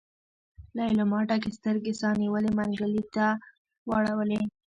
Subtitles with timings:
[0.77, 3.25] ليلما ډکې سترګې سا نيولي منګلي ته
[3.89, 4.41] واړولې.